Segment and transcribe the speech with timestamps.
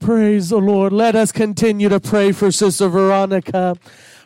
[0.00, 0.94] Praise the Lord.
[0.94, 3.76] Let us continue to pray for Sister Veronica.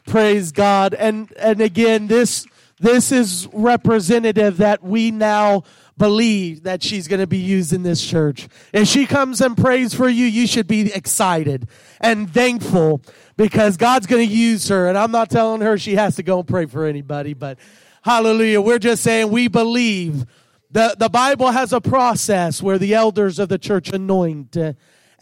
[0.06, 0.95] Praise God.
[0.95, 2.46] And and again, this
[2.79, 5.64] this is representative that we now
[5.98, 8.46] believe that she's going to be used in this church.
[8.73, 11.66] If she comes and prays for you, you should be excited
[12.00, 13.02] and thankful
[13.36, 14.88] because God's going to use her.
[14.88, 17.59] And I'm not telling her she has to go and pray for anybody, but
[18.02, 18.61] hallelujah.
[18.61, 20.25] We're just saying we believe.
[20.70, 24.56] The, the Bible has a process where the elders of the church anoint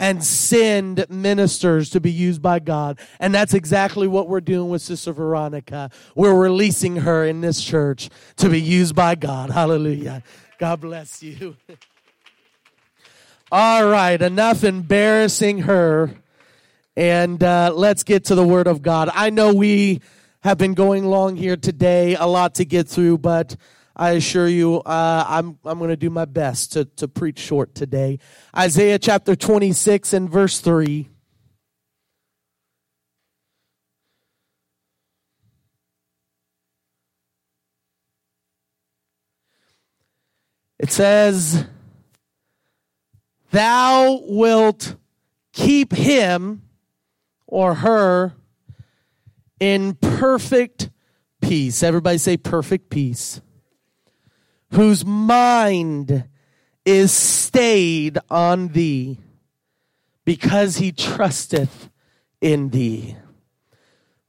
[0.02, 2.98] and send ministers to be used by God.
[3.20, 5.90] And that's exactly what we're doing with Sister Veronica.
[6.16, 9.50] We're releasing her in this church to be used by God.
[9.50, 10.24] Hallelujah.
[10.58, 11.56] God bless you.
[13.52, 16.16] All right, enough embarrassing her.
[16.96, 19.08] And uh, let's get to the Word of God.
[19.14, 20.00] I know we
[20.40, 23.54] have been going long here today, a lot to get through, but
[23.94, 27.74] I assure you, uh, I'm, I'm going to do my best to, to preach short
[27.74, 28.18] today.
[28.56, 31.08] Isaiah chapter 26 and verse 3.
[40.78, 41.64] It says,
[43.52, 44.96] Thou wilt
[45.52, 46.62] keep him
[47.46, 48.34] or her
[49.60, 50.90] in perfect
[51.40, 51.84] peace.
[51.84, 53.40] Everybody say perfect peace.
[54.72, 56.28] Whose mind
[56.84, 59.18] is stayed on thee
[60.24, 61.90] because he trusteth
[62.40, 63.16] in thee.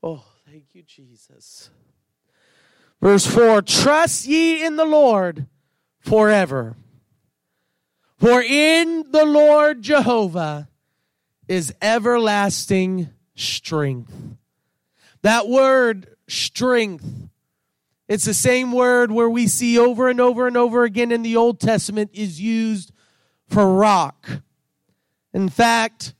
[0.01, 1.69] Oh, thank you, Jesus.
[3.01, 5.47] Verse 4 Trust ye in the Lord
[5.99, 6.75] forever.
[8.17, 10.69] For in the Lord Jehovah
[11.47, 14.13] is everlasting strength.
[15.23, 17.29] That word strength,
[18.13, 21.35] it's the same word where we see over and over and over again in the
[21.35, 22.91] Old Testament is used
[23.47, 24.29] for rock.
[25.33, 26.13] In fact,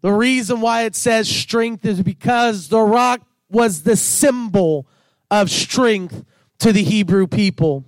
[0.00, 4.88] the reason why it says strength is because the rock was the symbol
[5.30, 6.24] of strength
[6.58, 7.84] to the Hebrew people.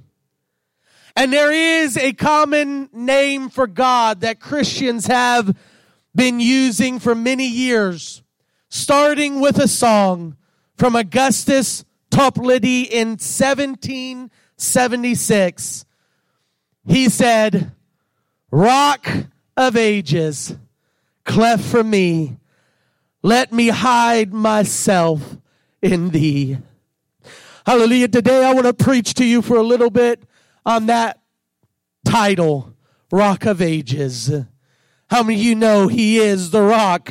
[1.16, 5.56] And there is a common name for God that Christians have
[6.14, 8.22] been using for many years,
[8.69, 10.36] starting with a song
[10.76, 15.84] from Augustus Toplady in 1776.
[16.86, 17.72] He said,
[18.50, 19.08] Rock
[19.56, 20.54] of ages,
[21.24, 22.36] cleft for me,
[23.22, 25.38] let me hide myself
[25.80, 26.58] in thee.
[27.64, 28.08] Hallelujah.
[28.08, 30.22] Today I want to preach to you for a little bit
[30.66, 31.18] on that
[32.04, 32.74] title,
[33.10, 34.30] Rock of Ages.
[35.08, 37.10] How many of you know He is the rock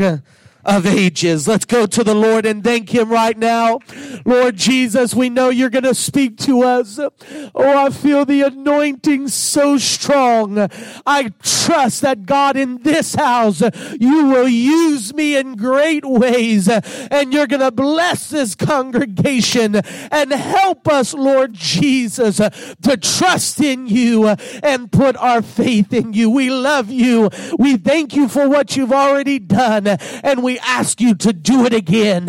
[0.64, 1.48] of ages.
[1.48, 3.80] Let's go to the Lord and thank Him right now.
[4.26, 7.00] Lord Jesus, we know you're going to speak to us.
[7.00, 10.70] Oh, I feel the anointing so strong.
[11.06, 13.62] I trust that God in this house,
[14.00, 20.32] you will use me in great ways and you're going to bless this congregation and
[20.32, 24.28] help us, Lord Jesus, to trust in you
[24.64, 26.30] and put our faith in you.
[26.30, 27.30] We love you.
[27.58, 31.66] We thank you for what you've already done and we we ask you to do
[31.66, 32.26] it again.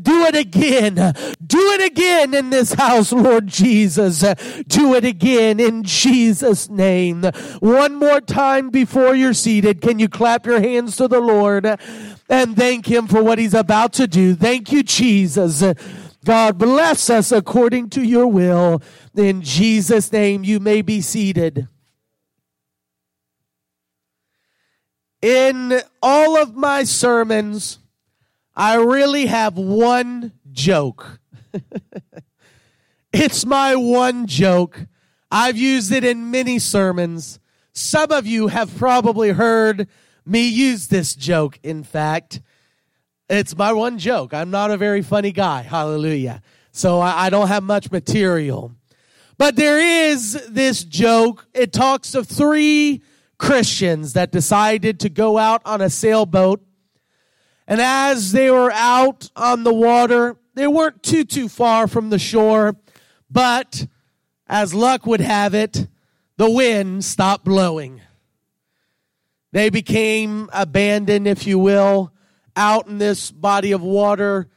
[0.00, 0.94] Do it again.
[1.44, 4.20] Do it again in this house, Lord Jesus.
[4.68, 7.24] Do it again in Jesus' name.
[7.58, 11.66] One more time before you're seated, can you clap your hands to the Lord
[12.28, 14.36] and thank Him for what He's about to do?
[14.36, 15.64] Thank you, Jesus.
[16.24, 18.82] God bless us according to your will.
[19.16, 21.66] In Jesus' name, you may be seated.
[25.24, 27.78] In all of my sermons,
[28.54, 31.18] I really have one joke.
[33.12, 34.84] it's my one joke.
[35.30, 37.40] I've used it in many sermons.
[37.72, 39.88] Some of you have probably heard
[40.26, 42.42] me use this joke, in fact.
[43.30, 44.34] It's my one joke.
[44.34, 45.62] I'm not a very funny guy.
[45.62, 46.42] Hallelujah.
[46.70, 48.72] So I, I don't have much material.
[49.38, 49.78] But there
[50.10, 51.46] is this joke.
[51.54, 53.00] It talks of three
[53.38, 56.62] Christians that decided to go out on a sailboat.
[57.66, 62.18] And as they were out on the water, they weren't too, too far from the
[62.18, 62.76] shore,
[63.30, 63.86] but
[64.46, 65.88] as luck would have it,
[66.36, 68.00] the wind stopped blowing.
[69.52, 72.12] They became abandoned, if you will,
[72.56, 74.48] out in this body of water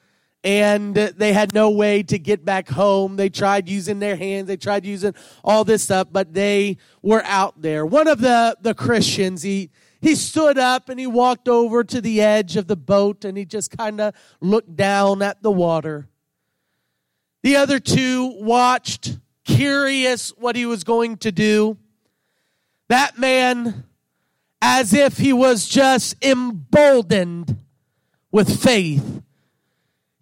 [0.48, 3.18] and they had no way to get back home.
[3.18, 5.14] They tried using their hands, they tried using
[5.44, 7.86] all this stuff, but they were out there.
[7.86, 12.22] One of the, the Christians, he, he stood up and he walked over to the
[12.22, 16.08] edge of the boat and he just kind of looked down at the water.
[17.44, 21.78] The other two watched, curious what he was going to do.
[22.88, 23.84] That man,
[24.62, 27.58] as if he was just emboldened
[28.32, 29.24] with faith.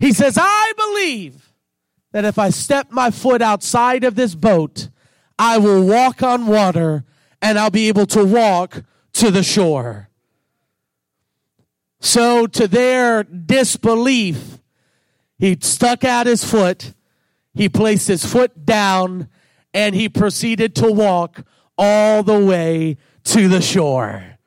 [0.06, 1.52] He says, I believe
[2.12, 4.90] that if I step my foot outside of this boat,
[5.40, 7.06] I will walk on water
[7.42, 10.12] and I'll be able to walk to the shore.
[12.02, 14.60] So, to their disbelief,
[15.40, 16.94] he stuck out his foot,
[17.56, 19.28] he placed his foot down,
[19.74, 21.44] and he proceeded to walk
[21.80, 24.38] all the way to the shore.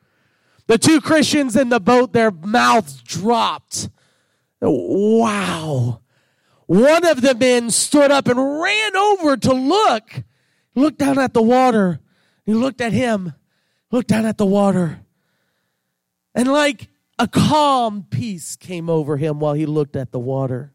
[0.69, 3.89] The two Christians in the boat, their mouths dropped.
[4.61, 6.01] Wow.
[6.67, 10.23] One of the men stood up and ran over to look.
[10.75, 12.01] Looked down at the water.
[12.45, 13.35] He looked at him,
[13.91, 15.01] looked down at the water.
[16.35, 16.89] And like
[17.19, 20.73] a calm peace came over him while he looked at the water.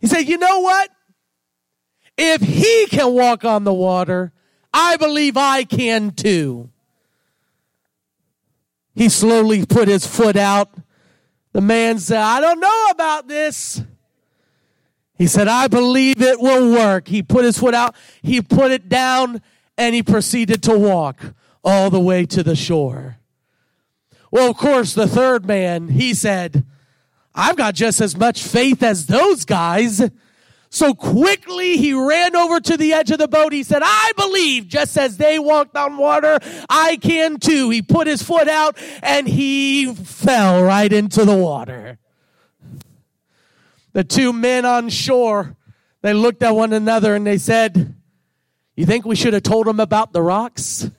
[0.00, 0.90] He said, You know what?
[2.18, 4.32] If he can walk on the water,
[4.72, 6.70] I believe I can too.
[8.94, 10.70] He slowly put his foot out.
[11.54, 13.80] The man said, I don't know about this.
[15.16, 17.06] He said, I believe it will work.
[17.06, 19.40] He put his foot out, he put it down,
[19.78, 23.18] and he proceeded to walk all the way to the shore.
[24.32, 26.66] Well, of course, the third man, he said,
[27.36, 30.02] I've got just as much faith as those guys.
[30.74, 33.52] So quickly he ran over to the edge of the boat.
[33.52, 37.70] He said, I believe just as they walked on water, I can too.
[37.70, 42.00] He put his foot out and he fell right into the water.
[43.92, 45.54] The two men on shore,
[46.02, 47.94] they looked at one another and they said,
[48.74, 50.90] You think we should have told him about the rocks?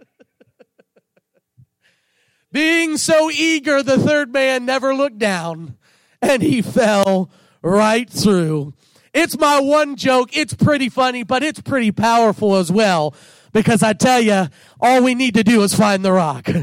[2.50, 5.76] Being so eager, the third man never looked down
[6.22, 7.30] and he fell
[7.62, 8.74] right through.
[9.12, 10.36] It's my one joke.
[10.36, 13.14] It's pretty funny, but it's pretty powerful as well
[13.52, 14.46] because I tell you,
[14.80, 16.48] all we need to do is find the rock.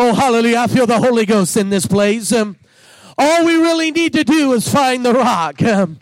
[0.00, 0.58] Oh, hallelujah.
[0.58, 2.32] I feel the Holy Ghost in this place.
[2.32, 2.56] Um,
[3.18, 5.60] all we really need to do is find the rock.
[5.60, 5.98] Um,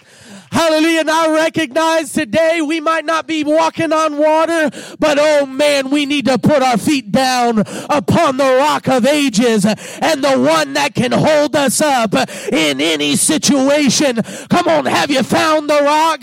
[0.57, 1.01] Hallelujah.
[1.01, 6.07] And I recognize today we might not be walking on water, but oh man, we
[6.07, 7.59] need to put our feet down
[7.91, 12.15] upon the rock of ages and the one that can hold us up
[12.51, 14.23] in any situation.
[14.49, 16.23] Come on, have you found the rock?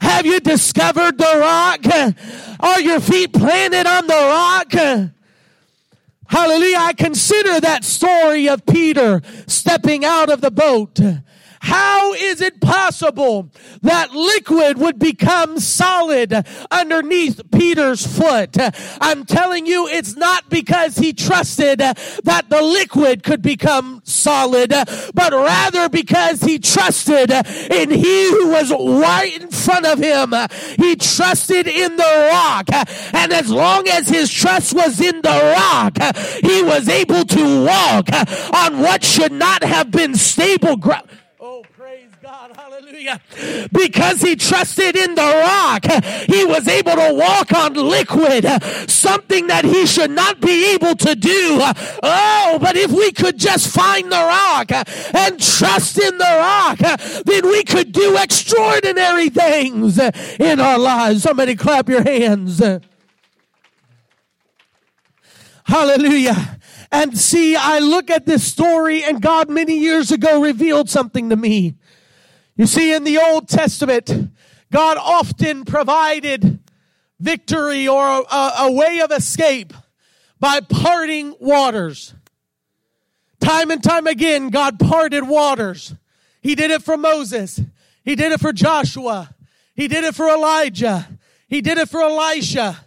[0.00, 1.84] Have you discovered the rock?
[2.60, 5.10] Are your feet planted on the rock?
[6.28, 6.78] Hallelujah.
[6.78, 10.98] I consider that story of Peter stepping out of the boat
[11.60, 13.50] how is it possible
[13.82, 18.56] that liquid would become solid underneath Peter's foot?
[19.00, 25.32] I'm telling you, it's not because he trusted that the liquid could become solid, but
[25.32, 30.32] rather because he trusted in he who was right in front of him.
[30.78, 32.68] He trusted in the rock.
[33.12, 35.98] And as long as his trust was in the rock,
[36.42, 38.08] he was able to walk
[38.54, 41.10] on what should not have been stable ground.
[42.22, 42.54] God.
[42.54, 43.18] Hallelujah.
[43.72, 45.86] Because he trusted in the rock,
[46.26, 48.44] he was able to walk on liquid,
[48.90, 51.58] something that he should not be able to do.
[52.02, 54.70] Oh, but if we could just find the rock
[55.14, 56.78] and trust in the rock,
[57.24, 61.22] then we could do extraordinary things in our lives.
[61.22, 62.60] Somebody clap your hands.
[65.64, 66.58] Hallelujah.
[66.92, 71.36] And see, I look at this story and God many years ago revealed something to
[71.36, 71.76] me.
[72.56, 74.10] You see, in the Old Testament,
[74.70, 76.58] God often provided
[77.18, 79.72] victory or a, a, way of escape
[80.38, 82.14] by parting waters.
[83.40, 85.94] Time and time again, God parted waters.
[86.40, 87.60] He did it for Moses.
[88.04, 89.34] He did it for Joshua.
[89.74, 91.08] He did it for Elijah.
[91.48, 92.78] He did it for Elisha.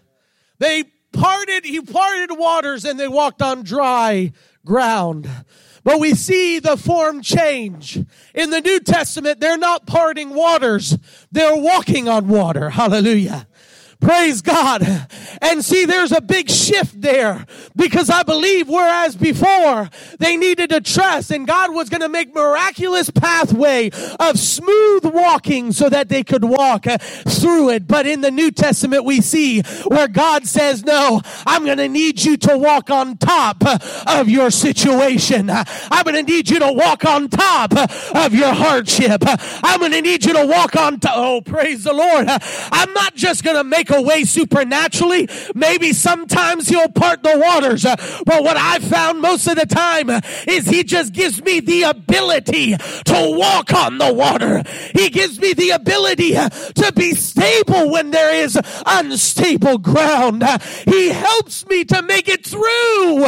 [0.59, 4.31] They parted, he parted waters and they walked on dry
[4.65, 5.29] ground.
[5.83, 7.99] But we see the form change.
[8.33, 10.97] In the New Testament, they're not parting waters.
[11.31, 12.69] They're walking on water.
[12.69, 13.47] Hallelujah.
[14.03, 15.07] Praise God.
[15.41, 20.81] And see, there's a big shift there because I believe whereas before they needed to
[20.81, 26.23] trust and God was going to make miraculous pathway of smooth walking so that they
[26.23, 27.87] could walk uh, through it.
[27.87, 32.21] But in the New Testament, we see where God says, no, I'm going to need
[32.23, 33.63] you to walk on top
[34.07, 35.49] of your situation.
[35.49, 37.71] I'm going to need you to walk on top
[38.15, 39.23] of your hardship.
[39.63, 41.13] I'm going to need you to walk on top.
[41.15, 42.27] Oh, praise the Lord.
[42.27, 45.29] I'm not just going to make a way supernaturally.
[45.55, 47.85] Maybe sometimes he'll part the waters.
[47.85, 47.95] Uh,
[48.25, 51.83] but what I found most of the time uh, is he just gives me the
[51.83, 54.63] ability to walk on the water.
[54.93, 60.43] He gives me the ability uh, to be stable when there is unstable ground.
[60.85, 63.23] He helps me to make it through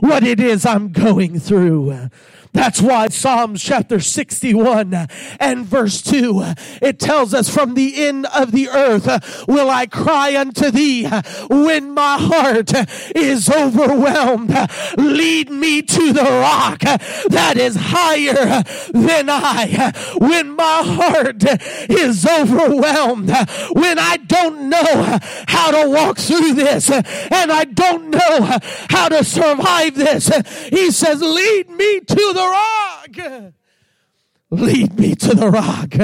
[0.00, 2.10] what it is I'm going through.
[2.52, 8.50] That's why Psalms chapter 61 and verse 2, it tells us from the end of
[8.50, 11.08] the earth will I cry unto thee
[11.48, 12.72] when my heart
[13.14, 14.54] is overwhelmed.
[14.98, 19.92] Lead me to the rock that is higher than I.
[20.18, 21.44] When my heart
[21.88, 23.30] is overwhelmed,
[23.72, 29.22] when I don't know how to walk through this and I don't know how to
[29.22, 30.28] survive this,
[30.70, 33.52] he says, lead me to the the rock.
[34.50, 35.94] Lead me to the rock.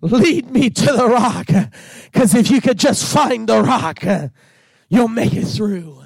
[0.00, 1.46] Lead me to the rock.
[2.04, 4.02] Because if you could just find the rock,
[4.88, 5.99] you'll make it through.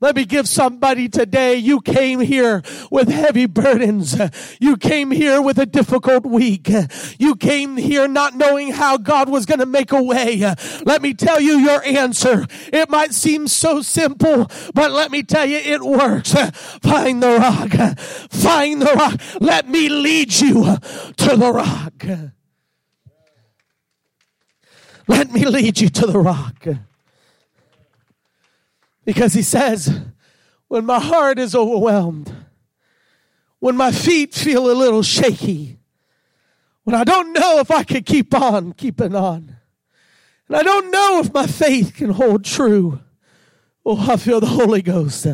[0.00, 4.16] Let me give somebody today, you came here with heavy burdens.
[4.60, 6.70] You came here with a difficult week.
[7.18, 10.54] You came here not knowing how God was going to make a way.
[10.84, 12.46] Let me tell you your answer.
[12.72, 16.32] It might seem so simple, but let me tell you it works.
[16.80, 17.98] Find the rock.
[18.30, 19.20] Find the rock.
[19.40, 20.76] Let me lead you
[21.16, 22.04] to the rock.
[25.08, 26.68] Let me lead you to the rock.
[29.08, 30.02] Because he says,
[30.68, 32.30] when my heart is overwhelmed,
[33.58, 35.78] when my feet feel a little shaky,
[36.84, 39.56] when I don't know if I can keep on keeping on,
[40.46, 43.00] and I don't know if my faith can hold true,
[43.86, 45.26] oh, I feel the Holy Ghost.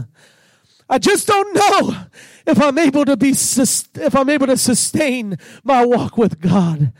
[0.88, 1.96] I just don't know
[2.46, 6.92] if I'm able to be if I'm able to sustain my walk with God.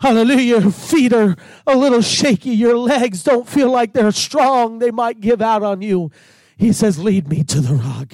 [0.00, 0.60] Hallelujah.
[0.60, 1.36] Your feet are
[1.66, 2.50] a little shaky.
[2.50, 4.78] Your legs don't feel like they're strong.
[4.78, 6.10] They might give out on you.
[6.56, 8.12] He says, Lead me to the rock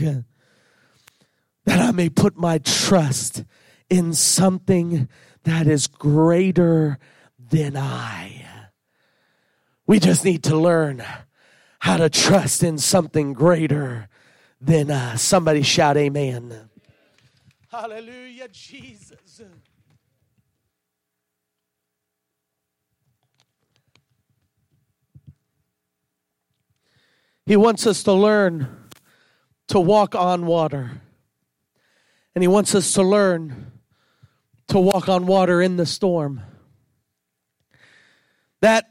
[1.65, 3.45] that I may put my trust
[3.89, 5.09] in something
[5.45, 6.99] that is greater
[7.39, 8.47] than I.
[9.87, 11.05] We just need to learn
[11.81, 14.09] how to trust in something greater
[14.61, 15.23] than us.
[15.23, 16.71] Somebody shout, Amen.
[17.71, 19.43] Hallelujah, Jesus.
[27.47, 28.69] He wants us to learn
[29.69, 31.03] to walk on water.
[32.35, 33.73] And He wants us to learn
[34.69, 36.41] to walk on water in the storm.
[38.61, 38.89] That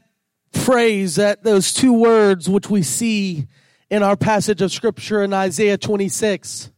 [0.52, 3.48] phrase, that those two words which we see
[3.90, 6.72] in our passage of scripture in Isaiah 26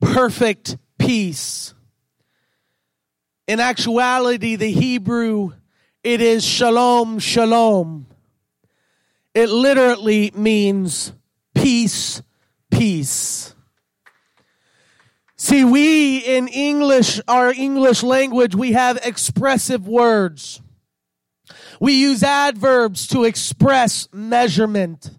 [0.00, 1.74] perfect peace.
[3.46, 5.52] In actuality, the Hebrew,
[6.02, 8.06] it is shalom, shalom.
[9.34, 11.12] It literally means
[11.54, 12.22] peace,
[12.70, 13.54] peace.
[15.36, 20.60] See, we in English, our English language, we have expressive words.
[21.80, 25.10] We use adverbs to express measurement.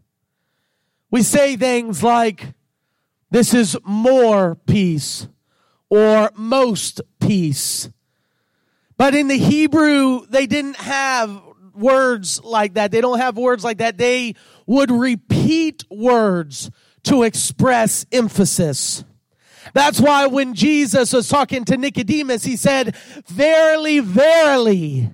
[1.10, 2.53] We say things like,
[3.32, 5.27] this is more peace
[5.89, 7.89] or most peace.
[8.98, 11.41] But in the Hebrew, they didn't have
[11.74, 12.92] words like that.
[12.92, 13.98] They don't have words like that.
[13.98, 14.36] They
[14.66, 16.70] would repeat words
[17.04, 19.04] to express emphasis.
[19.74, 22.96] That's why when Jesus was talking to Nicodemus, he said,
[23.28, 25.12] verily, verily.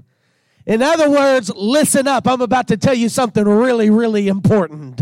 [0.65, 2.27] In other words, listen up.
[2.27, 4.99] I'm about to tell you something really, really important.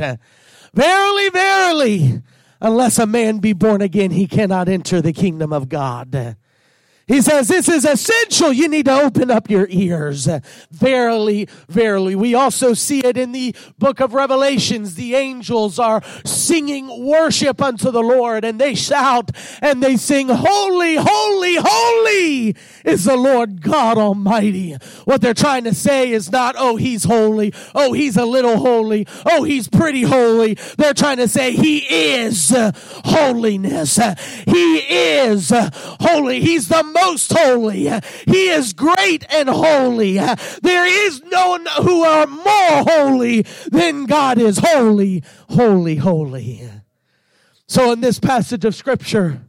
[0.73, 2.21] Verily, verily,
[2.61, 6.37] unless a man be born again, he cannot enter the kingdom of God.
[7.07, 8.51] He says, This is essential.
[8.51, 10.27] You need to open up your ears.
[10.71, 12.15] Verily, verily.
[12.15, 14.95] We also see it in the book of Revelations.
[14.95, 19.29] The angels are singing worship unto the Lord and they shout
[19.61, 24.75] and they sing, Holy, holy, holy is the Lord God Almighty.
[25.05, 27.53] What they're trying to say is not, Oh, he's holy.
[27.75, 29.07] Oh, he's a little holy.
[29.27, 30.55] Oh, he's pretty holy.
[30.77, 31.77] They're trying to say, He
[32.15, 32.51] is
[33.05, 33.99] holiness.
[34.47, 36.41] He is holy.
[36.41, 37.89] He's the most holy.
[38.25, 40.13] He is great and holy.
[40.15, 46.69] There is no one who are more holy than God is holy, holy, holy.
[47.67, 49.41] So in this passage of scripture,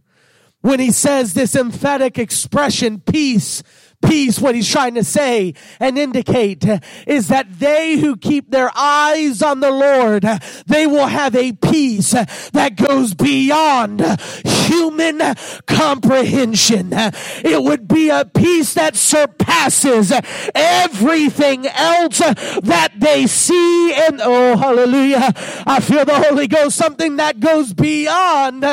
[0.60, 3.62] when he says this emphatic expression, peace,
[4.02, 6.64] peace, what he's trying to say and indicate
[7.06, 10.24] is that they who keep their eyes on the Lord,
[10.66, 14.00] they will have a peace that goes beyond
[14.44, 15.20] human
[15.66, 16.90] comprehension.
[16.92, 20.12] It would be a peace that surpasses
[20.54, 23.94] everything else that they see.
[23.94, 25.32] And oh, hallelujah.
[25.66, 28.64] I feel the Holy Ghost, something that goes beyond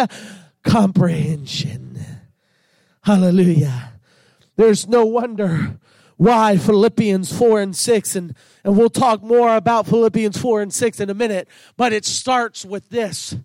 [0.63, 1.99] comprehension.
[3.01, 3.92] Hallelujah.
[4.55, 5.79] There's no wonder
[6.17, 10.99] why Philippians 4 and 6, and, and we'll talk more about Philippians 4 and 6
[10.99, 13.35] in a minute, but it starts with this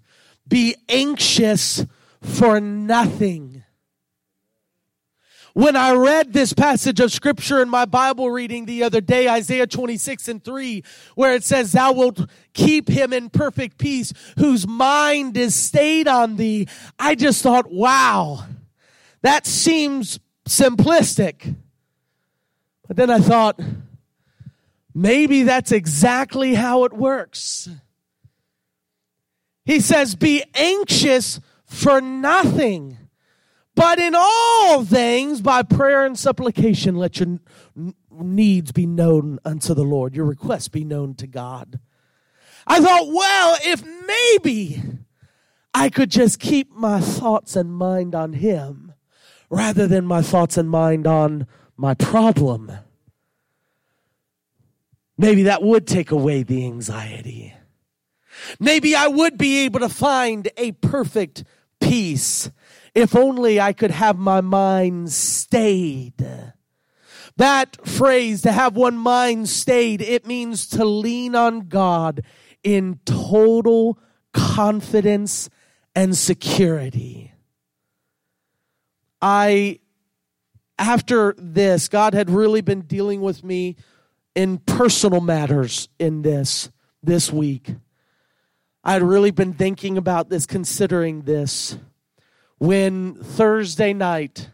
[0.47, 1.85] Be anxious
[2.21, 3.65] for nothing.
[5.55, 9.67] When I read this passage of scripture in my Bible reading the other day, Isaiah
[9.67, 10.85] 26 and 3,
[11.17, 16.37] where it says, Thou wilt keep him in perfect peace whose mind is stayed on
[16.37, 18.45] thee, I just thought, wow,
[19.23, 21.55] that seems simplistic.
[22.87, 23.61] But then I thought,
[24.95, 27.69] maybe that's exactly how it works.
[29.64, 32.97] He says, Be anxious for nothing,
[33.75, 37.38] but in all things, by prayer and supplication, let your
[38.11, 41.78] needs be known unto the Lord, your requests be known to God.
[42.67, 44.83] I thought, well, if maybe
[45.73, 48.88] I could just keep my thoughts and mind on Him
[49.50, 52.73] rather than my thoughts and mind on my problem.
[55.17, 57.55] Maybe that would take away the anxiety.
[58.61, 61.45] Maybe I would be able to find a perfect
[61.81, 62.50] peace
[62.95, 66.26] if only I could have my mind stayed.
[67.37, 72.23] That phrase, to have one mind stayed, it means to lean on God
[72.64, 73.99] in total
[74.33, 75.49] confidence
[75.95, 77.33] and security.
[79.20, 79.80] I,
[80.78, 83.76] after this, God had really been dealing with me
[84.34, 86.70] in personal matters in this,
[87.02, 87.75] this week.
[88.84, 91.76] I had really been thinking about this, considering this.
[92.58, 94.48] When Thursday night,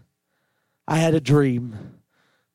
[0.88, 2.00] I had a dream.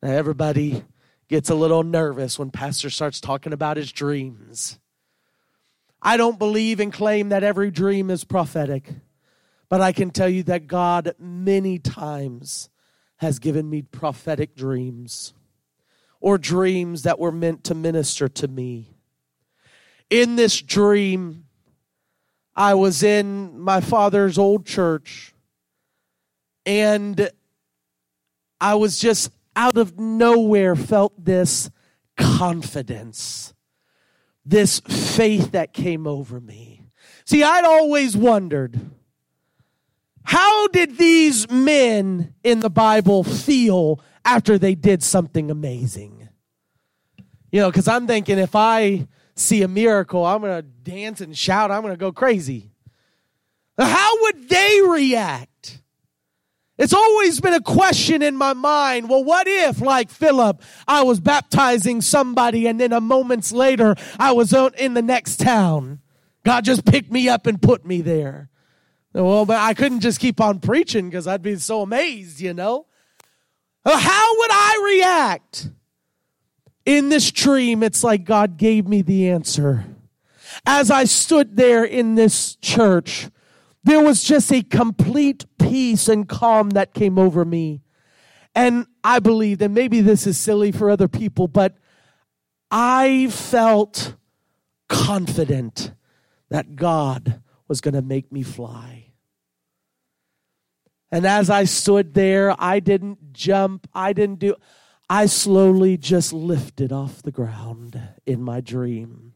[0.01, 0.83] Now, everybody
[1.27, 4.79] gets a little nervous when Pastor starts talking about his dreams.
[6.01, 8.89] I don't believe and claim that every dream is prophetic.
[9.69, 12.69] But I can tell you that God many times
[13.17, 15.33] has given me prophetic dreams
[16.20, 18.96] or dreams that were meant to minister to me.
[20.09, 21.46] In this dream,
[22.55, 25.33] I was in my father's old church
[26.65, 27.29] and
[28.59, 31.70] I was just out of nowhere felt this
[32.17, 33.53] confidence,
[34.46, 36.87] this faith that came over me.
[37.25, 38.79] See, I'd always wondered
[40.29, 46.29] how did these men in the Bible feel after they did something amazing?
[47.51, 51.35] You know, because I'm thinking if I see a miracle, I'm going to dance and
[51.35, 52.70] shout, I'm going to go crazy.
[53.79, 55.81] How would they react?
[56.77, 59.09] It's always been a question in my mind.
[59.09, 64.33] Well, what if, like Philip, I was baptizing somebody and then a moments later I
[64.33, 66.01] was in the next town?
[66.46, 68.49] God just picked me up and put me there.
[69.13, 72.85] Well, but I couldn't just keep on preaching because I'd be so amazed, you know.
[73.83, 75.69] Uh, how would I react?
[76.85, 79.85] In this dream, it's like God gave me the answer.
[80.65, 83.29] As I stood there in this church,
[83.83, 87.81] there was just a complete peace and calm that came over me.
[88.55, 91.77] And I believe that maybe this is silly for other people, but
[92.72, 94.15] I felt
[94.87, 95.93] confident
[96.50, 99.05] that God was going to make me fly.
[101.12, 104.55] And as I stood there, I didn't jump, I didn't do,
[105.10, 109.34] I slowly just lifted off the ground in my dream.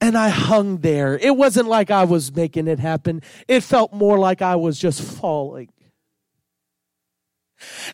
[0.00, 1.18] And I hung there.
[1.18, 5.02] It wasn't like I was making it happen, it felt more like I was just
[5.02, 5.70] falling.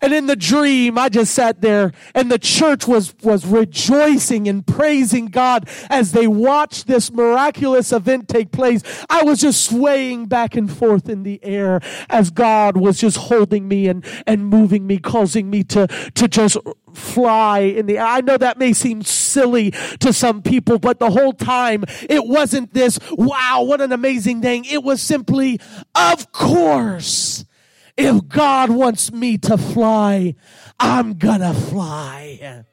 [0.01, 4.67] And in the dream, I just sat there and the church was, was rejoicing and
[4.67, 8.83] praising God as they watched this miraculous event take place.
[9.09, 13.69] I was just swaying back and forth in the air as God was just holding
[13.69, 16.57] me and, and moving me, causing me to, to just
[16.95, 18.07] fly in the air.
[18.07, 22.73] I know that may seem silly to some people, but the whole time it wasn't
[22.73, 24.65] this, wow, what an amazing thing.
[24.65, 25.61] It was simply,
[25.95, 27.45] of course
[27.97, 30.35] if God wants me to fly,
[30.79, 32.65] I'm gonna fly.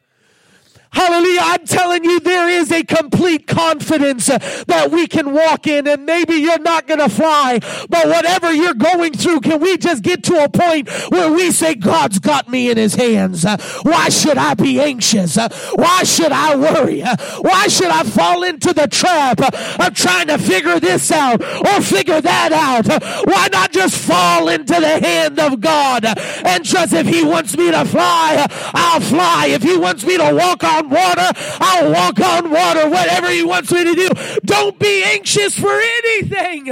[0.93, 1.39] Hallelujah.
[1.41, 6.35] I'm telling you, there is a complete confidence that we can walk in and maybe
[6.35, 10.43] you're not going to fly, but whatever you're going through, can we just get to
[10.43, 13.43] a point where we say, God's got me in his hands.
[13.81, 15.35] Why should I be anxious?
[15.73, 17.01] Why should I worry?
[17.01, 22.21] Why should I fall into the trap of trying to figure this out or figure
[22.21, 22.87] that out?
[23.25, 27.71] Why not just fall into the hand of God and trust if he wants me
[27.71, 29.47] to fly, I'll fly.
[29.47, 32.89] If he wants me to walk on water, I'll walk on water.
[32.89, 34.09] Whatever he wants me to do.
[34.45, 36.65] Don't be anxious for anything,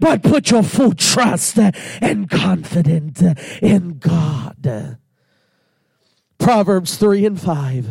[0.00, 3.22] but put your full trust and confidence
[3.62, 4.98] in God.
[6.38, 7.88] Proverbs 3 and 5.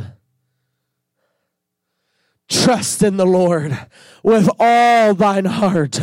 [2.49, 3.77] Trust in the Lord
[4.23, 5.99] with all thine heart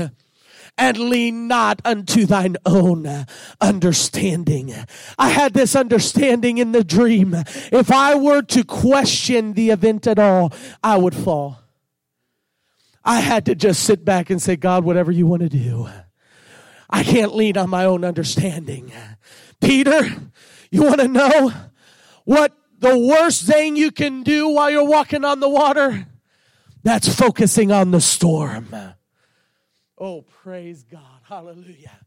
[0.77, 3.27] and lean not unto thine own
[3.61, 4.75] understanding.
[5.19, 7.35] I had this understanding in the dream.
[7.73, 11.61] If I were to question the event at all, I would fall.
[13.05, 15.89] I had to just sit back and say, God, whatever you want to do.
[16.89, 18.93] I can't lean on my own understanding.
[19.61, 20.01] Peter,
[20.71, 21.53] you want to know
[22.25, 26.07] what the worst thing you can do while you're walking on the water?
[26.83, 28.69] That's focusing on the storm.
[29.99, 31.21] Oh, praise God.
[31.25, 32.04] Hallelujah.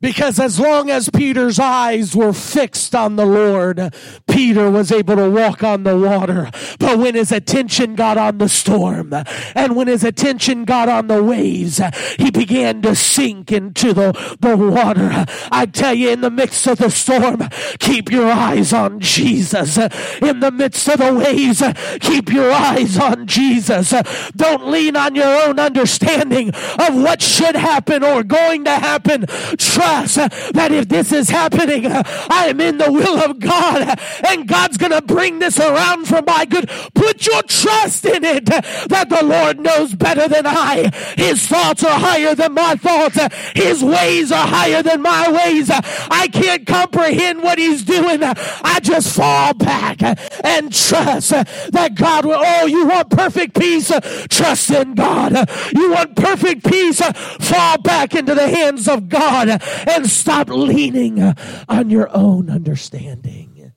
[0.00, 3.92] Because as long as Peter's eyes were fixed on the Lord,
[4.28, 6.52] Peter was able to walk on the water.
[6.78, 9.12] But when his attention got on the storm
[9.56, 11.80] and when his attention got on the waves,
[12.16, 15.26] he began to sink into the, the water.
[15.50, 17.48] I tell you, in the midst of the storm,
[17.80, 19.78] keep your eyes on Jesus.
[19.78, 21.60] In the midst of the waves,
[22.00, 23.92] keep your eyes on Jesus.
[24.36, 29.26] Don't lean on your own understanding of what should happen or going to happen.
[29.56, 34.76] Trust that if this is happening, I am in the will of God and God's
[34.76, 36.68] going to bring this around for my good.
[36.94, 40.90] Put your trust in it that the Lord knows better than I.
[41.16, 43.18] His thoughts are higher than my thoughts.
[43.54, 45.70] His ways are higher than my ways.
[45.70, 48.20] I can't comprehend what he's doing.
[48.22, 50.02] I just fall back
[50.44, 52.38] and trust that God will.
[52.38, 53.90] Oh, you want perfect peace?
[54.28, 55.48] Trust in God.
[55.74, 57.00] You want perfect peace?
[57.00, 61.20] Fall back into the hands of God and stop leaning
[61.68, 63.72] on your own understanding.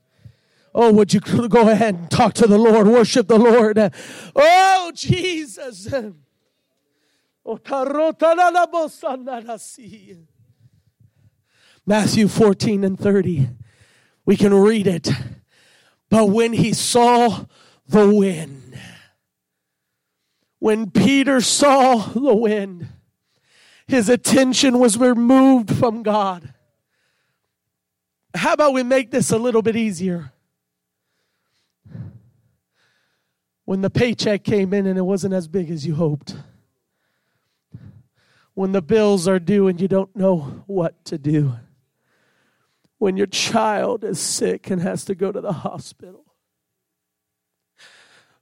[0.73, 3.77] Oh, would you go ahead and talk to the Lord, worship the Lord?
[4.35, 5.93] Oh, Jesus.
[7.43, 7.59] Oh,
[11.85, 13.49] Matthew 14 and 30.
[14.25, 15.09] We can read it.
[16.09, 17.45] But when he saw
[17.87, 18.77] the wind,
[20.59, 22.87] when Peter saw the wind,
[23.87, 26.53] his attention was removed from God.
[28.33, 30.31] How about we make this a little bit easier?
[33.65, 36.35] When the paycheck came in and it wasn't as big as you hoped.
[38.53, 41.53] When the bills are due and you don't know what to do.
[42.97, 46.25] When your child is sick and has to go to the hospital.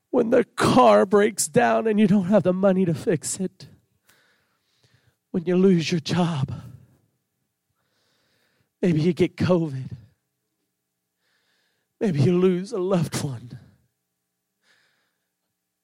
[0.10, 3.68] When the car breaks down and you don't have the money to fix it
[5.32, 6.52] when you lose your job.
[8.82, 9.92] Maybe you get COVID.
[12.00, 13.60] Maybe you lose a loved one.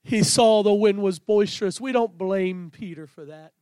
[0.03, 1.81] He saw the wind was boisterous.
[1.81, 3.53] We don't blame Peter for that.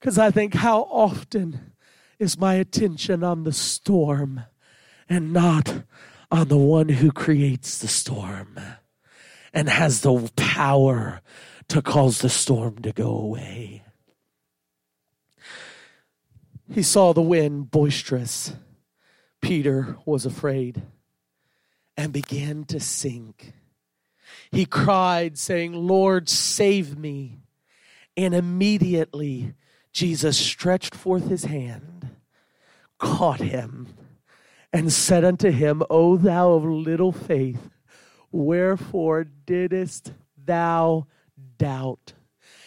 [0.00, 1.72] Because I think, how often
[2.18, 4.44] is my attention on the storm
[5.08, 5.82] and not
[6.30, 8.58] on the one who creates the storm
[9.54, 11.22] and has the power
[11.68, 13.82] to cause the storm to go away?
[16.70, 18.54] He saw the wind boisterous.
[19.40, 20.82] Peter was afraid
[21.96, 23.52] and began to sink.
[24.50, 27.38] He cried, saying, Lord, save me.
[28.16, 29.54] And immediately
[29.92, 32.08] Jesus stretched forth his hand,
[32.98, 33.88] caught him,
[34.72, 37.70] and said unto him, O thou of little faith,
[38.34, 40.12] wherefore didst
[40.44, 41.06] thou
[41.56, 42.14] doubt?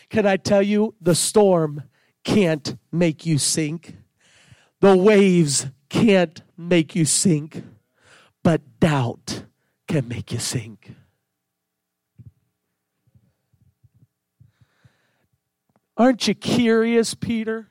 [0.10, 1.84] Can I tell you, the storm
[2.24, 3.98] can't make you sink.
[4.80, 7.64] The waves can't make you sink,
[8.44, 9.44] but doubt
[9.90, 10.94] can make you sink.
[15.98, 17.68] Aren't you curious, Peter?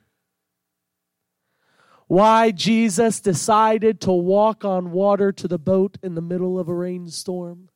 [2.05, 6.73] Why Jesus decided to walk on water to the boat in the middle of a
[6.73, 7.69] rainstorm?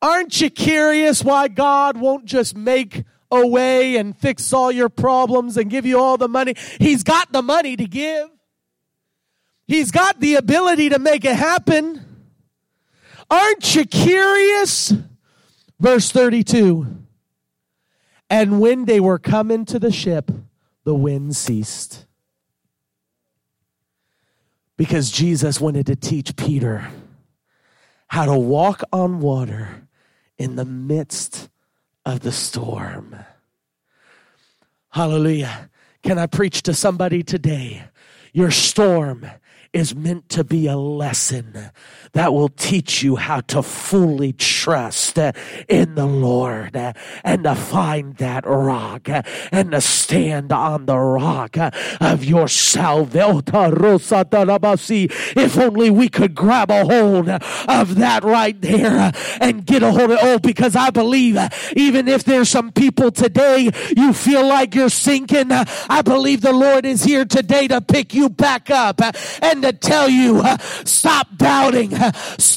[0.00, 5.56] Aren't you curious why God won't just make a way and fix all your problems
[5.56, 6.54] and give you all the money.
[6.78, 8.28] He's got the money to give.
[9.66, 12.04] He's got the ability to make it happen.
[13.30, 14.94] Aren't you curious?
[15.78, 16.86] Verse 32.
[18.30, 20.30] And when they were come into the ship,
[20.84, 22.06] the wind ceased.
[24.76, 26.88] Because Jesus wanted to teach Peter
[28.06, 29.87] how to walk on water
[30.38, 31.48] in the midst
[32.06, 33.16] of the storm.
[34.90, 35.70] Hallelujah.
[36.02, 37.82] Can I preach to somebody today?
[38.32, 39.26] Your storm
[39.72, 41.70] is meant to be a lesson
[42.12, 45.18] that will teach you how to fully trust
[45.68, 49.08] in the Lord and to find that rock
[49.52, 51.56] and to stand on the rock
[52.00, 53.48] of your salvation.
[55.36, 60.10] If only we could grab a hold of that right there and get a hold
[60.10, 61.38] of oh because I believe
[61.76, 66.86] even if there's some people today you feel like you're sinking I believe the Lord
[66.86, 69.00] is here today to pick you back up
[69.42, 70.42] and to tell you
[70.84, 71.92] stop doubting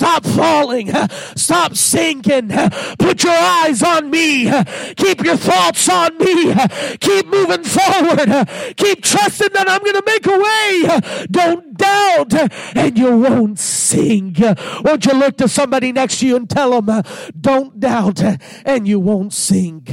[0.01, 0.91] Stop falling.
[1.35, 2.49] Stop sinking.
[2.97, 4.51] Put your eyes on me.
[4.95, 6.55] Keep your thoughts on me.
[6.99, 8.47] Keep moving forward.
[8.77, 11.25] Keep trusting that I'm going to make a way.
[11.29, 12.33] Don't doubt
[12.75, 14.39] and you won't sink.
[14.83, 17.03] Won't you look to somebody next to you and tell them,
[17.39, 18.21] don't doubt
[18.65, 19.91] and you won't sink.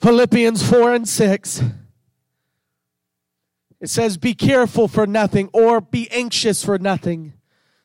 [0.00, 1.62] Philippians 4 and 6.
[3.86, 7.34] It says, Be careful for nothing or be anxious for nothing.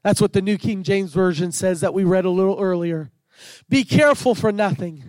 [0.04, 3.12] That's what the New King James Version says that we read a little earlier.
[3.70, 5.04] Be careful for nothing.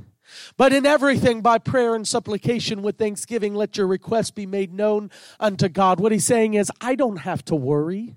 [0.59, 5.11] But in everything, by prayer and supplication with thanksgiving, let your requests be made known
[5.41, 5.99] unto God.
[5.99, 8.15] What he's saying is, I don't have to worry.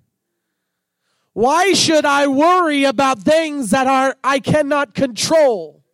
[1.31, 5.84] Why should I worry about things that are I cannot control?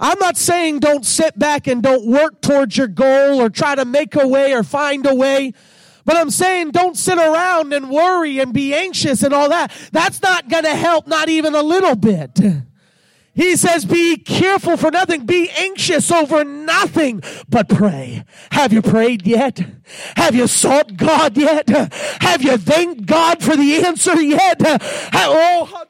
[0.00, 3.84] I'm not saying don't sit back and don't work towards your goal or try to
[3.84, 5.52] make a way or find a way.
[6.06, 9.70] But I'm saying don't sit around and worry and be anxious and all that.
[9.92, 12.40] That's not going to help, not even a little bit.
[13.32, 15.24] He says, be careful for nothing.
[15.24, 18.24] Be anxious over nothing, but pray.
[18.50, 19.60] Have you prayed yet?
[20.16, 21.68] Have you sought God yet?
[22.22, 24.60] Have you thanked God for the answer yet?
[24.60, 25.84] Oh,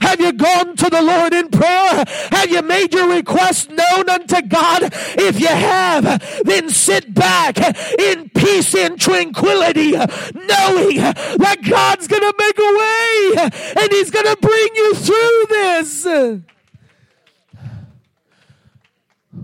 [0.00, 2.04] have you gone to the Lord in prayer?
[2.30, 4.90] Have you made your request known unto God?
[4.92, 7.58] If you have, then sit back
[7.98, 14.26] in peace and tranquility, knowing that God's going to make a way and He's going
[14.26, 16.42] to bring you through this.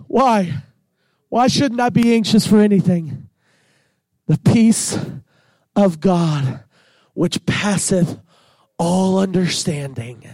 [0.06, 0.62] Why?
[1.28, 3.28] Why shouldn't I be anxious for anything?
[4.26, 4.98] The peace
[5.76, 6.60] of God,
[7.14, 8.18] which passeth
[8.78, 10.24] all understanding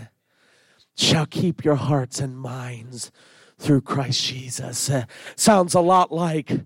[0.96, 3.10] shall keep your hearts and minds
[3.58, 4.90] through Christ Jesus.
[4.90, 5.04] Uh,
[5.36, 6.60] sounds a lot like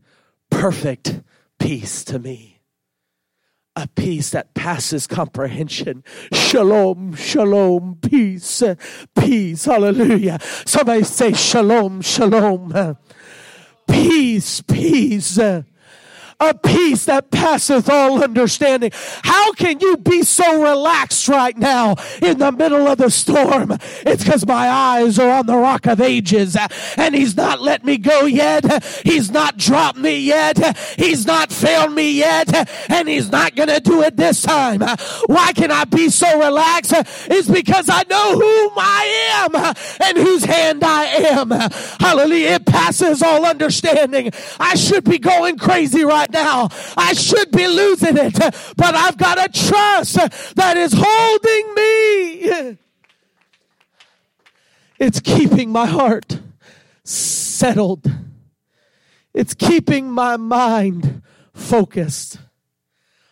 [0.50, 1.22] perfect
[1.58, 2.60] peace to me.
[3.76, 6.02] A peace that passes comprehension.
[6.32, 8.74] Shalom, shalom, peace, uh,
[9.16, 10.38] peace, hallelujah.
[10.66, 12.72] Somebody say shalom, shalom.
[12.74, 12.94] Uh,
[13.86, 15.62] peace, peace uh,
[16.40, 18.90] a peace that passeth all understanding.
[19.24, 23.76] How can you be so relaxed right now in the middle of the storm?
[24.06, 26.56] It's because my eyes are on the rock of ages
[26.96, 28.84] and he's not let me go yet.
[29.04, 30.76] He's not dropped me yet.
[30.96, 32.54] He's not failed me yet
[32.88, 34.80] and he's not going to do it this time.
[35.26, 36.92] Why can I be so relaxed?
[37.28, 39.74] It's because I know whom I am
[40.04, 41.50] and whose hand I am.
[41.50, 42.50] Hallelujah.
[42.50, 44.30] It passes all understanding.
[44.60, 46.68] I should be going crazy right right now.
[46.96, 48.34] I should be losing it,
[48.76, 50.14] but I've got a trust
[50.56, 52.78] that is holding me.
[54.98, 56.40] It's keeping my heart
[57.04, 58.10] settled.
[59.32, 61.22] It's keeping my mind
[61.54, 62.38] focused.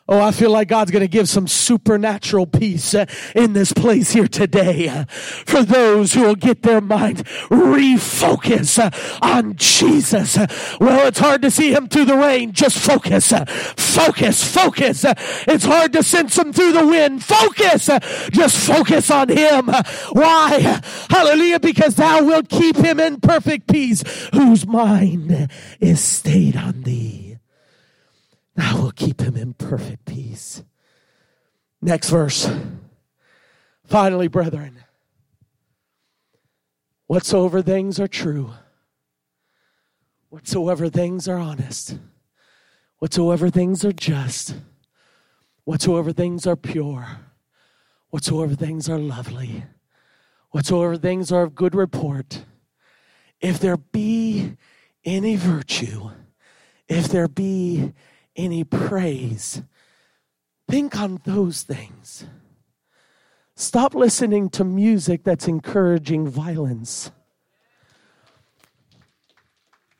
[0.09, 4.12] Oh, I feel like God's going to give some supernatural peace uh, in this place
[4.12, 8.90] here today uh, for those who will get their mind refocus uh,
[9.21, 10.37] on Jesus.
[10.81, 12.53] Well, it's hard to see him through the rain.
[12.53, 13.33] Just focus,
[13.77, 15.05] focus, focus.
[15.49, 17.25] It's hard to sense him through the wind.
[17.25, 17.90] Focus,
[18.31, 19.66] just focus on him.
[20.12, 20.81] Why?
[21.11, 27.26] Hallelujah, because thou wilt keep him in perfect peace whose mind is stayed on thee.
[28.57, 30.62] I will keep him in perfect peace.
[31.83, 32.51] Next verse.
[33.85, 34.79] Finally, brethren,
[37.07, 38.53] whatsoever things are true,
[40.29, 41.99] whatsoever things are honest,
[42.99, 44.57] whatsoever things are just,
[45.64, 47.07] whatsoever things are pure,
[48.11, 49.64] whatsoever things are lovely,
[50.51, 52.45] whatsoever things are of good report,
[53.40, 54.57] if there be
[55.05, 56.11] any virtue,
[56.88, 57.92] if there be
[58.37, 59.62] any praise.
[60.68, 62.25] Think on those things.
[63.55, 67.11] Stop listening to music that's encouraging violence.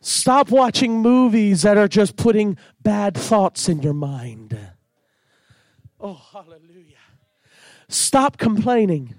[0.01, 4.57] Stop watching movies that are just putting bad thoughts in your mind.
[5.99, 6.97] Oh, hallelujah.
[7.89, 9.15] Stop complaining.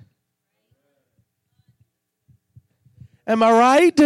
[3.26, 4.00] Am I right?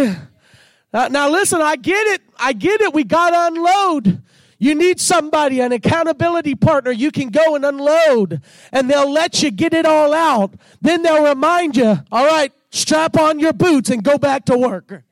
[0.92, 2.22] Now, now, listen, I get it.
[2.36, 2.92] I get it.
[2.92, 4.22] We got to unload.
[4.62, 9.50] You need somebody, an accountability partner you can go and unload, and they'll let you
[9.50, 10.54] get it all out.
[10.80, 15.02] Then they'll remind you, all right, strap on your boots and go back to work.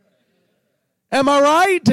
[1.11, 1.89] Am I right?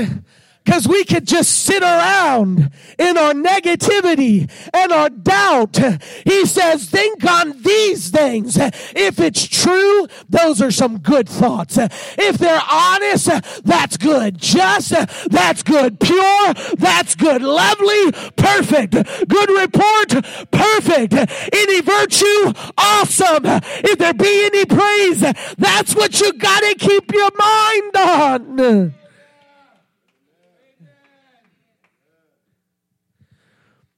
[0.68, 5.78] Because we could just sit around in our negativity and our doubt.
[6.26, 8.58] He says, think on these things.
[8.58, 11.78] If it's true, those are some good thoughts.
[11.78, 13.30] If they're honest,
[13.64, 14.40] that's good.
[14.40, 14.90] Just,
[15.30, 16.02] that's good.
[16.02, 17.44] Pure, that's good.
[17.44, 18.92] Lovely, perfect.
[18.92, 20.10] Good report,
[20.52, 21.14] perfect.
[21.14, 23.44] Any virtue, awesome.
[23.46, 25.22] If there be any praise,
[25.58, 29.07] that's what you gotta keep your mind on.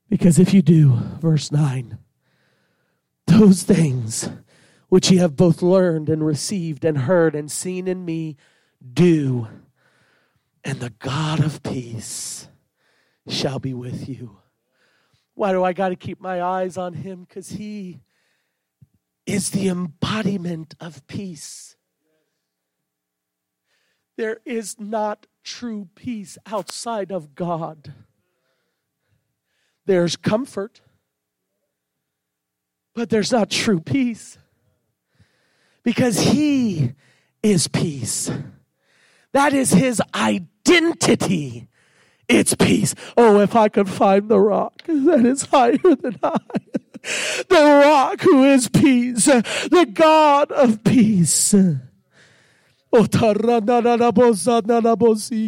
[0.09, 1.99] Because if you do, verse 9,
[3.27, 4.29] those things
[4.89, 8.35] which ye have both learned and received and heard and seen in me,
[8.93, 9.47] do,
[10.63, 12.47] and the God of peace
[13.27, 14.37] shall be with you.
[15.35, 17.25] Why do I got to keep my eyes on him?
[17.27, 18.01] Because he
[19.27, 21.77] is the embodiment of peace.
[24.17, 27.93] There is not true peace outside of God.
[29.89, 30.81] There's comfort,
[32.93, 34.37] but there's not true peace
[35.81, 36.93] because He
[37.41, 38.29] is peace.
[39.31, 41.69] That is His identity.
[42.27, 42.93] It's peace.
[43.17, 46.37] Oh, if I could find the rock that is higher than I.
[47.49, 51.55] The rock who is peace, the God of peace.
[52.93, 53.07] Oh,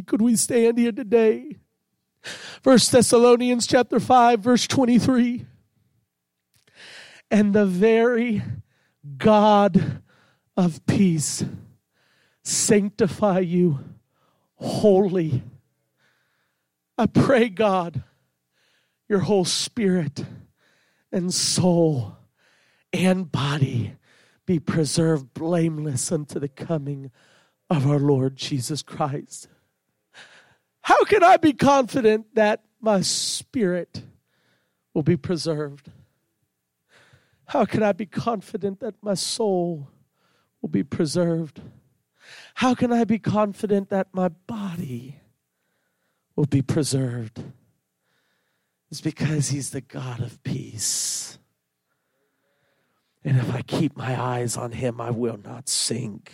[0.02, 1.61] could we stand here today
[2.22, 5.46] First Thessalonians chapter 5 verse 23.
[7.30, 8.44] And the very
[9.18, 10.02] God
[10.58, 11.44] of peace
[12.44, 13.80] sanctify you
[14.56, 15.44] wholly.
[16.98, 18.04] I pray God
[19.08, 20.24] your whole spirit
[21.12, 22.18] and soul
[22.94, 23.96] and body
[24.46, 27.12] be preserved blameless unto the coming
[27.70, 29.48] of our Lord Jesus Christ.
[30.82, 34.04] How can I be confident that my spirit
[34.94, 35.92] will be preserved?
[37.46, 39.90] How can I be confident that my soul
[40.62, 41.62] will be preserved?
[42.56, 45.20] How can I be confident that my body
[46.36, 47.44] will be preserved?
[48.90, 51.38] It's because He's the God of peace.
[53.24, 56.32] And if I keep my eyes on Him, I will not sink.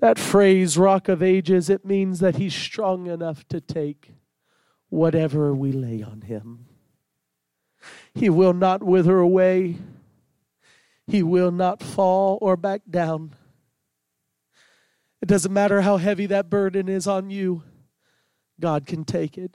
[0.00, 4.14] That phrase, rock of ages, it means that he's strong enough to take
[4.88, 6.66] whatever we lay on him.
[8.14, 9.76] He will not wither away,
[11.06, 13.34] he will not fall or back down.
[15.20, 17.62] It doesn't matter how heavy that burden is on you,
[18.58, 19.54] God can take it.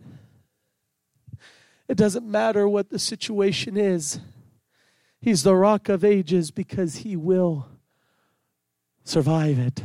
[1.87, 4.19] It doesn't matter what the situation is.
[5.21, 7.67] He's the rock of ages because he will
[9.03, 9.83] survive it.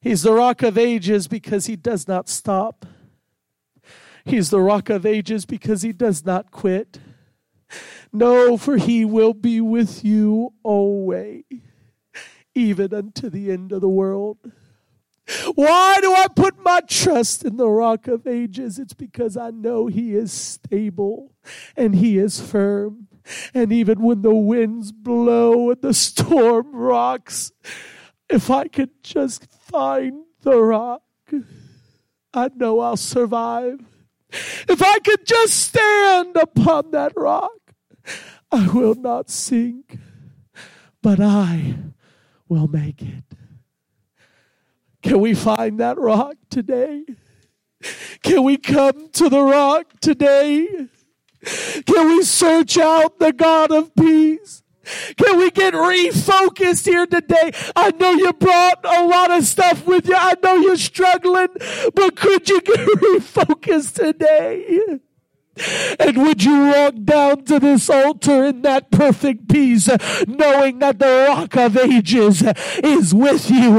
[0.00, 2.86] He's the rock of ages because he does not stop.
[4.24, 7.00] He's the rock of ages because he does not quit.
[8.12, 11.44] No, for he will be with you always,
[12.54, 14.38] even unto the end of the world.
[15.54, 18.78] Why do I put my trust in the rock of ages?
[18.78, 21.34] It's because I know he is stable
[21.76, 23.08] and he is firm.
[23.52, 27.52] And even when the winds blow and the storm rocks,
[28.30, 31.02] if I could just find the rock,
[32.34, 33.80] I know I'll survive.
[34.30, 37.74] If I could just stand upon that rock,
[38.52, 39.98] I will not sink,
[41.02, 41.76] but I
[42.48, 43.24] will make it.
[45.02, 47.04] Can we find that rock today?
[48.22, 50.88] Can we come to the rock today?
[51.86, 54.62] Can we search out the God of peace?
[55.16, 57.52] Can we get refocused here today?
[57.76, 60.14] I know you brought a lot of stuff with you.
[60.16, 61.48] I know you're struggling,
[61.94, 65.00] but could you get refocused today?
[65.98, 69.88] And would you walk down to this altar in that perfect peace,
[70.26, 72.42] knowing that the rock of ages
[72.82, 73.78] is with you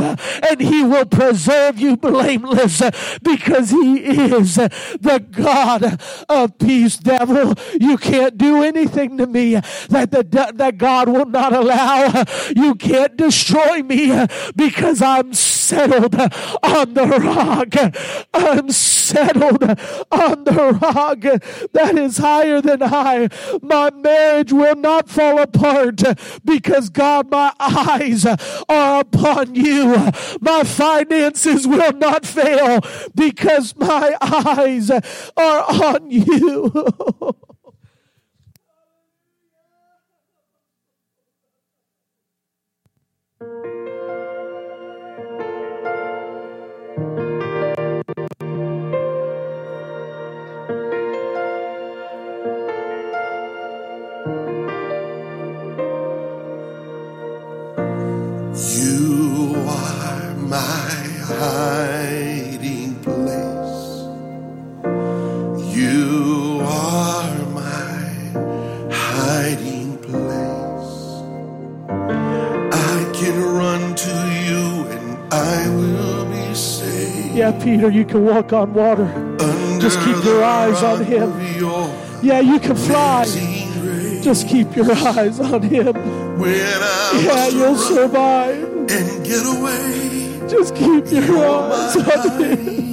[0.49, 2.81] and he will preserve you blameless
[3.23, 7.53] because he is the God of peace, devil.
[7.79, 12.23] You can't do anything to me that, the, that God will not allow.
[12.55, 14.25] You can't destroy me
[14.55, 17.93] because I'm settled on the rock.
[18.33, 19.63] I'm settled
[20.11, 23.29] on the rock that is higher than I.
[23.61, 26.01] My marriage will not fall apart
[26.43, 30.11] because God, my eyes are upon you.
[30.41, 32.81] My finances will not fail
[33.15, 35.03] because my eyes are
[35.37, 37.35] on you.
[61.27, 64.05] hiding place.
[65.75, 67.99] You are my
[68.91, 71.21] hiding place.
[72.71, 77.35] I can run to you and I will be safe.
[77.35, 79.05] Yeah, Peter, you can walk on water.
[79.05, 81.31] Under Just keep your eyes on him.
[82.21, 83.25] Yeah, you can fly.
[84.21, 85.95] Just keep your eyes on him.
[86.41, 88.63] Yeah, you'll survive.
[88.89, 90.08] And get away.
[90.49, 92.88] Just keep your eyes on.